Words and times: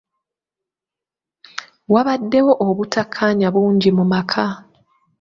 Wabaddewo 1.93 2.53
obutakkaanya 2.67 3.47
bungi 3.53 3.89
mu 3.97 4.05
maka. 4.13 4.45